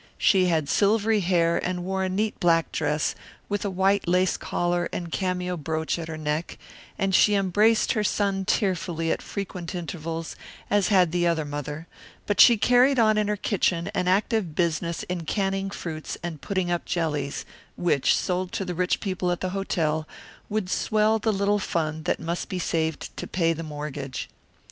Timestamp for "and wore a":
1.63-2.09